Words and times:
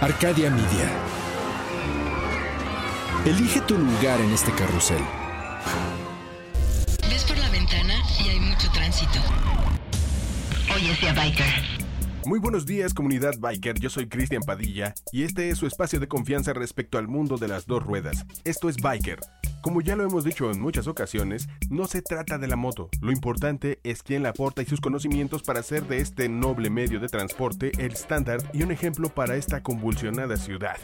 Arcadia 0.00 0.48
Media. 0.48 0.88
Elige 3.24 3.60
tu 3.62 3.76
lugar 3.76 4.20
en 4.20 4.30
este 4.30 4.52
carrusel. 4.52 5.02
Ves 7.10 7.24
por 7.24 7.36
la 7.36 7.50
ventana 7.50 7.94
y 8.24 8.28
hay 8.28 8.38
mucho 8.38 8.70
tránsito. 8.70 9.18
Hoy 10.72 10.90
es 10.90 11.00
día 11.00 11.12
biker. 11.14 11.46
Muy 12.26 12.38
buenos 12.38 12.64
días 12.64 12.94
comunidad 12.94 13.34
biker, 13.40 13.80
yo 13.80 13.90
soy 13.90 14.08
Cristian 14.08 14.42
Padilla 14.42 14.94
y 15.10 15.24
este 15.24 15.50
es 15.50 15.58
su 15.58 15.66
espacio 15.66 15.98
de 15.98 16.06
confianza 16.06 16.52
respecto 16.52 16.98
al 16.98 17.08
mundo 17.08 17.36
de 17.36 17.48
las 17.48 17.66
dos 17.66 17.82
ruedas. 17.82 18.24
Esto 18.44 18.68
es 18.68 18.76
Biker. 18.76 19.18
Como 19.68 19.82
ya 19.82 19.96
lo 19.96 20.04
hemos 20.04 20.24
dicho 20.24 20.50
en 20.50 20.62
muchas 20.62 20.86
ocasiones, 20.86 21.46
no 21.68 21.86
se 21.86 22.00
trata 22.00 22.38
de 22.38 22.48
la 22.48 22.56
moto, 22.56 22.88
lo 23.02 23.12
importante 23.12 23.80
es 23.84 24.02
quién 24.02 24.22
la 24.22 24.30
aporta 24.30 24.62
y 24.62 24.64
sus 24.64 24.80
conocimientos 24.80 25.42
para 25.42 25.60
hacer 25.60 25.86
de 25.86 25.98
este 25.98 26.30
noble 26.30 26.70
medio 26.70 27.00
de 27.00 27.08
transporte 27.08 27.72
el 27.76 27.92
estándar 27.92 28.38
y 28.54 28.62
un 28.62 28.72
ejemplo 28.72 29.10
para 29.10 29.36
esta 29.36 29.62
convulsionada 29.62 30.38
ciudad. 30.38 30.78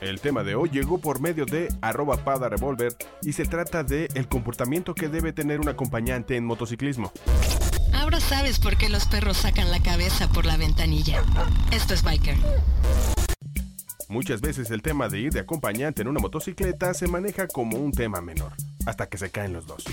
El 0.00 0.22
tema 0.22 0.42
de 0.42 0.54
hoy 0.54 0.70
llegó 0.70 0.96
por 0.96 1.20
medio 1.20 1.44
de 1.44 1.68
arroba 1.82 2.16
pada 2.24 2.48
revolver 2.48 2.96
y 3.20 3.34
se 3.34 3.44
trata 3.44 3.84
de 3.84 4.08
el 4.14 4.26
comportamiento 4.26 4.94
que 4.94 5.10
debe 5.10 5.34
tener 5.34 5.60
un 5.60 5.68
acompañante 5.68 6.34
en 6.36 6.46
motociclismo. 6.46 7.12
Ahora 7.92 8.20
sabes 8.20 8.58
por 8.58 8.78
qué 8.78 8.88
los 8.88 9.04
perros 9.04 9.36
sacan 9.36 9.70
la 9.70 9.82
cabeza 9.82 10.28
por 10.28 10.46
la 10.46 10.56
ventanilla. 10.56 11.22
Esto 11.72 11.92
es 11.92 12.02
Biker. 12.02 12.38
Muchas 14.10 14.40
veces 14.40 14.72
el 14.72 14.82
tema 14.82 15.08
de 15.08 15.20
ir 15.20 15.32
de 15.32 15.38
acompañante 15.38 16.02
en 16.02 16.08
una 16.08 16.18
motocicleta 16.18 16.92
se 16.94 17.06
maneja 17.06 17.46
como 17.46 17.78
un 17.78 17.92
tema 17.92 18.20
menor, 18.20 18.52
hasta 18.84 19.08
que 19.08 19.16
se 19.16 19.30
caen 19.30 19.52
los 19.52 19.68
dos. 19.68 19.84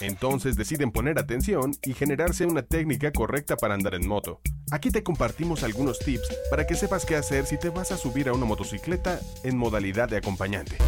Entonces 0.00 0.56
deciden 0.56 0.90
poner 0.90 1.18
atención 1.18 1.72
y 1.84 1.92
generarse 1.92 2.46
una 2.46 2.62
técnica 2.62 3.12
correcta 3.12 3.58
para 3.58 3.74
andar 3.74 3.94
en 3.94 4.08
moto. 4.08 4.40
Aquí 4.70 4.90
te 4.90 5.02
compartimos 5.02 5.62
algunos 5.64 5.98
tips 5.98 6.34
para 6.48 6.66
que 6.66 6.74
sepas 6.74 7.04
qué 7.04 7.16
hacer 7.16 7.44
si 7.44 7.58
te 7.58 7.68
vas 7.68 7.92
a 7.92 7.98
subir 7.98 8.26
a 8.30 8.32
una 8.32 8.46
motocicleta 8.46 9.20
en 9.44 9.58
modalidad 9.58 10.08
de 10.08 10.16
acompañante. 10.16 10.78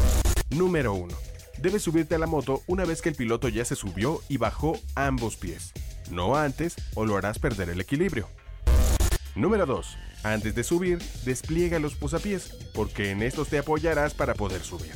Número 0.57 0.95
1. 0.95 1.15
Debes 1.59 1.83
subirte 1.83 2.15
a 2.15 2.19
la 2.19 2.27
moto 2.27 2.63
una 2.67 2.87
vez 2.87 3.03
que 3.03 3.11
el 3.11 3.15
piloto 3.15 3.51
ya 3.51 3.67
se 3.67 3.77
subió 3.77 4.23
y 4.31 4.39
bajó 4.39 4.81
ambos 4.95 5.37
pies 5.37 5.75
no 6.13 6.37
antes 6.37 6.77
o 6.95 7.07
lo 7.07 7.17
harás 7.17 7.39
perder 7.39 7.71
el 7.71 7.81
equilibrio. 7.81 8.29
Número 9.35 9.65
2. 9.65 9.97
Antes 10.25 10.55
de 10.55 10.63
subir, 10.63 10.99
despliega 11.25 11.79
los 11.79 11.95
posapiés, 11.95 12.55
porque 12.75 13.11
en 13.11 13.23
estos 13.23 13.49
te 13.49 13.59
apoyarás 13.59 14.15
para 14.15 14.35
poder 14.35 14.63
subir. 14.63 14.93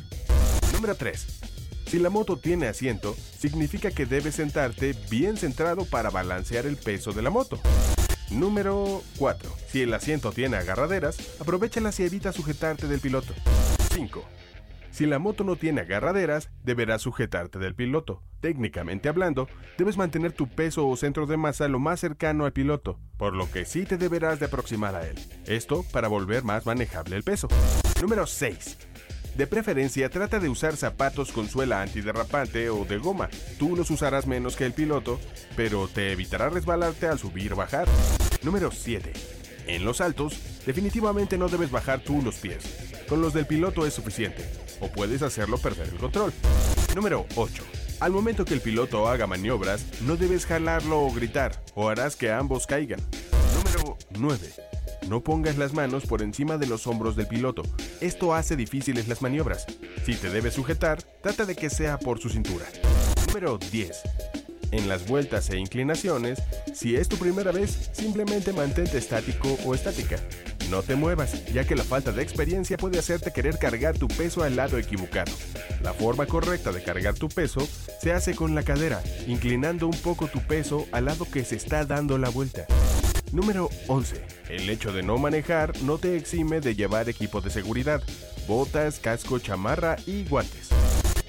Número 0.72 0.94
3. 0.94 1.26
Si 1.86 1.98
la 1.98 2.10
moto 2.10 2.36
tiene 2.36 2.66
asiento, 2.66 3.16
significa 3.38 3.90
que 3.90 4.06
debes 4.06 4.34
sentarte 4.34 4.94
bien 5.10 5.36
centrado 5.36 5.84
para 5.84 6.10
balancear 6.10 6.66
el 6.66 6.76
peso 6.76 7.12
de 7.12 7.22
la 7.22 7.30
moto. 7.30 7.60
Número 8.30 9.02
4. 9.18 9.54
Si 9.68 9.82
el 9.82 9.94
asiento 9.94 10.32
tiene 10.32 10.56
agarraderas, 10.56 11.16
aprovechalas 11.40 11.98
y 12.00 12.04
evita 12.04 12.32
sujetarte 12.32 12.88
del 12.88 13.00
piloto. 13.00 13.32
5. 13.94 14.22
Si 14.96 15.04
la 15.04 15.18
moto 15.18 15.44
no 15.44 15.56
tiene 15.56 15.82
agarraderas, 15.82 16.48
deberás 16.64 17.02
sujetarte 17.02 17.58
del 17.58 17.74
piloto. 17.74 18.22
Técnicamente 18.40 19.10
hablando, 19.10 19.46
debes 19.76 19.98
mantener 19.98 20.32
tu 20.32 20.48
peso 20.48 20.88
o 20.88 20.96
centro 20.96 21.26
de 21.26 21.36
masa 21.36 21.68
lo 21.68 21.78
más 21.78 22.00
cercano 22.00 22.46
al 22.46 22.54
piloto, 22.54 22.98
por 23.18 23.34
lo 23.34 23.50
que 23.50 23.66
sí 23.66 23.84
te 23.84 23.98
deberás 23.98 24.40
de 24.40 24.46
aproximar 24.46 24.94
a 24.94 25.06
él. 25.06 25.18
Esto 25.44 25.84
para 25.92 26.08
volver 26.08 26.44
más 26.44 26.64
manejable 26.64 27.14
el 27.14 27.24
peso. 27.24 27.46
Número 28.00 28.26
6. 28.26 28.78
De 29.36 29.46
preferencia, 29.46 30.08
trata 30.08 30.40
de 30.40 30.48
usar 30.48 30.78
zapatos 30.78 31.30
con 31.30 31.46
suela 31.46 31.82
antiderrapante 31.82 32.70
o 32.70 32.86
de 32.86 32.96
goma. 32.96 33.28
Tú 33.58 33.76
los 33.76 33.90
usarás 33.90 34.26
menos 34.26 34.56
que 34.56 34.64
el 34.64 34.72
piloto, 34.72 35.20
pero 35.56 35.88
te 35.88 36.10
evitará 36.12 36.48
resbalarte 36.48 37.06
al 37.06 37.18
subir 37.18 37.52
o 37.52 37.56
bajar. 37.56 37.86
Número 38.42 38.70
7. 38.70 39.12
En 39.66 39.84
los 39.84 40.00
altos, 40.00 40.40
definitivamente 40.64 41.36
no 41.36 41.48
debes 41.48 41.70
bajar 41.70 42.00
tú 42.00 42.22
los 42.22 42.36
pies. 42.36 42.85
Con 43.08 43.20
los 43.20 43.32
del 43.32 43.46
piloto 43.46 43.86
es 43.86 43.94
suficiente 43.94 44.44
o 44.80 44.88
puedes 44.88 45.22
hacerlo 45.22 45.58
perder 45.58 45.88
el 45.88 45.98
control. 45.98 46.32
Número 46.94 47.26
8. 47.36 47.62
Al 48.00 48.12
momento 48.12 48.44
que 48.44 48.54
el 48.54 48.60
piloto 48.60 49.08
haga 49.08 49.26
maniobras, 49.26 49.84
no 50.02 50.16
debes 50.16 50.44
jalarlo 50.44 51.00
o 51.00 51.12
gritar, 51.12 51.62
o 51.74 51.88
harás 51.88 52.16
que 52.16 52.30
ambos 52.30 52.66
caigan. 52.66 53.00
Número 53.54 53.96
9. 54.18 54.52
No 55.08 55.22
pongas 55.22 55.56
las 55.56 55.72
manos 55.72 56.04
por 56.04 56.20
encima 56.20 56.58
de 56.58 56.66
los 56.66 56.86
hombros 56.86 57.16
del 57.16 57.28
piloto. 57.28 57.62
Esto 58.00 58.34
hace 58.34 58.56
difíciles 58.56 59.06
las 59.08 59.22
maniobras. 59.22 59.66
Si 60.04 60.14
te 60.16 60.30
debes 60.30 60.54
sujetar, 60.54 61.02
trata 61.22 61.46
de 61.46 61.54
que 61.54 61.70
sea 61.70 61.98
por 61.98 62.18
su 62.18 62.28
cintura. 62.28 62.66
Número 63.28 63.56
10. 63.58 64.02
En 64.72 64.88
las 64.88 65.06
vueltas 65.06 65.48
e 65.50 65.58
inclinaciones, 65.58 66.42
si 66.74 66.96
es 66.96 67.08
tu 67.08 67.16
primera 67.16 67.52
vez, 67.52 67.88
simplemente 67.92 68.52
mantente 68.52 68.98
estático 68.98 69.56
o 69.64 69.74
estática. 69.74 70.18
No 70.70 70.82
te 70.82 70.96
muevas, 70.96 71.44
ya 71.52 71.64
que 71.64 71.76
la 71.76 71.84
falta 71.84 72.10
de 72.10 72.22
experiencia 72.22 72.76
puede 72.76 72.98
hacerte 72.98 73.32
querer 73.32 73.58
cargar 73.58 73.96
tu 73.96 74.08
peso 74.08 74.42
al 74.42 74.56
lado 74.56 74.78
equivocado. 74.78 75.32
La 75.82 75.94
forma 75.94 76.26
correcta 76.26 76.72
de 76.72 76.82
cargar 76.82 77.14
tu 77.14 77.28
peso 77.28 77.66
se 78.00 78.12
hace 78.12 78.34
con 78.34 78.54
la 78.54 78.64
cadera, 78.64 79.00
inclinando 79.28 79.86
un 79.86 79.96
poco 79.96 80.26
tu 80.26 80.40
peso 80.40 80.86
al 80.90 81.04
lado 81.04 81.24
que 81.30 81.44
se 81.44 81.54
está 81.54 81.84
dando 81.84 82.18
la 82.18 82.30
vuelta. 82.30 82.66
Número 83.30 83.70
11. 83.86 84.22
El 84.48 84.68
hecho 84.68 84.92
de 84.92 85.02
no 85.02 85.18
manejar 85.18 85.72
no 85.82 85.98
te 85.98 86.16
exime 86.16 86.60
de 86.60 86.74
llevar 86.74 87.08
equipo 87.08 87.40
de 87.40 87.50
seguridad, 87.50 88.02
botas, 88.48 88.98
casco, 88.98 89.38
chamarra 89.38 89.96
y 90.06 90.24
guantes. 90.24 90.70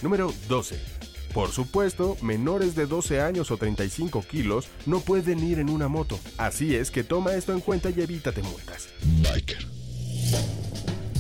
Número 0.01 0.33
12. 0.47 0.96
Por 1.37 1.51
supuesto, 1.51 2.17
menores 2.23 2.73
de 2.73 2.87
12 2.87 3.21
años 3.21 3.51
o 3.51 3.57
35 3.57 4.23
kilos 4.23 4.69
no 4.87 5.01
pueden 5.01 5.37
ir 5.47 5.59
en 5.59 5.69
una 5.69 5.87
moto. 5.87 6.17
Así 6.35 6.75
es 6.75 6.89
que 6.89 7.03
toma 7.03 7.35
esto 7.35 7.53
en 7.53 7.59
cuenta 7.59 7.91
y 7.91 8.01
evítate 8.01 8.41
multas. 8.41 8.89
Biker. 9.21 9.67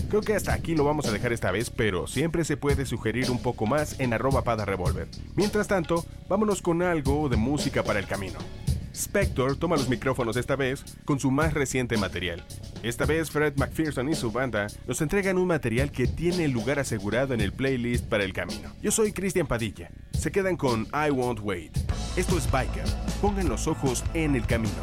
Creo 0.09 0.21
que 0.21 0.33
hasta 0.33 0.53
aquí 0.53 0.73
lo 0.73 0.85
vamos 0.85 1.05
a 1.05 1.11
dejar 1.11 1.33
esta 1.33 1.51
vez, 1.51 1.69
pero 1.69 2.07
siempre 2.07 2.45
se 2.45 2.57
puede 2.57 2.87
sugerir 2.87 3.29
un 3.29 3.39
poco 3.39 3.67
más 3.67 3.99
en 3.99 4.11
arroba 4.11 4.43
pada 4.43 4.65
revolver. 4.65 5.07
Mientras 5.35 5.67
tanto, 5.67 6.03
vámonos 6.27 6.63
con 6.63 6.81
algo 6.81 7.29
de 7.29 7.37
música 7.37 7.83
para 7.83 7.99
el 7.99 8.07
camino. 8.07 8.39
Spector 8.97 9.55
toma 9.57 9.75
los 9.75 9.89
micrófonos 9.89 10.37
esta 10.37 10.55
vez 10.55 10.83
con 11.05 11.19
su 11.19 11.29
más 11.29 11.53
reciente 11.53 11.97
material. 11.97 12.43
Esta 12.81 13.05
vez 13.05 13.29
Fred 13.29 13.53
McPherson 13.55 14.09
y 14.09 14.15
su 14.15 14.31
banda 14.31 14.67
nos 14.87 15.01
entregan 15.01 15.37
un 15.37 15.47
material 15.47 15.91
que 15.91 16.07
tiene 16.07 16.47
lugar 16.47 16.79
asegurado 16.79 17.35
en 17.35 17.41
el 17.41 17.53
playlist 17.53 18.05
para 18.05 18.23
el 18.23 18.33
camino. 18.33 18.73
Yo 18.81 18.91
soy 18.91 19.11
Cristian 19.13 19.45
Padilla. 19.45 19.91
Se 20.17 20.31
quedan 20.31 20.57
con 20.57 20.87
I 20.93 21.11
Won't 21.11 21.41
Wait. 21.43 21.77
Esto 22.15 22.39
es 22.39 22.49
Biker. 22.49 22.85
Pongan 23.21 23.47
los 23.47 23.67
ojos 23.67 24.03
en 24.15 24.35
el 24.35 24.47
camino. 24.47 24.73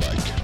Biker. 0.00 0.41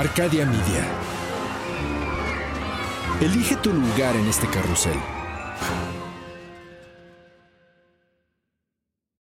Arcadia 0.00 0.46
Media. 0.46 0.88
Elige 3.20 3.56
tu 3.56 3.70
lugar 3.70 4.16
en 4.16 4.28
este 4.28 4.46
carrusel. 4.46 4.96